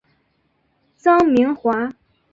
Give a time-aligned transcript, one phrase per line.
[0.97, 1.91] 臧明华。